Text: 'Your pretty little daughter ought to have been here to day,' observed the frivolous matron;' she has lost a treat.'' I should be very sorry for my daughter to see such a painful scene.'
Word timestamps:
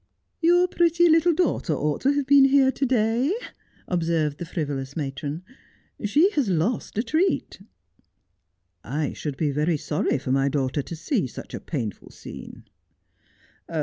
'Your 0.49 0.67
pretty 0.67 1.07
little 1.07 1.31
daughter 1.35 1.73
ought 1.73 2.01
to 2.01 2.13
have 2.13 2.25
been 2.25 2.45
here 2.45 2.71
to 2.71 2.85
day,' 2.87 3.35
observed 3.87 4.39
the 4.39 4.45
frivolous 4.45 4.95
matron;' 4.95 5.43
she 6.05 6.31
has 6.31 6.49
lost 6.49 6.97
a 6.97 7.03
treat.'' 7.03 7.59
I 9.03 9.13
should 9.13 9.37
be 9.37 9.51
very 9.51 9.77
sorry 9.77 10.17
for 10.17 10.31
my 10.31 10.49
daughter 10.49 10.81
to 10.81 10.95
see 10.95 11.27
such 11.27 11.53
a 11.53 11.59
painful 11.59 12.09
scene.' 12.09 12.63